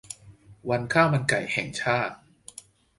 [0.69, 2.15] วันข้าวมันไก่แห่งชาติ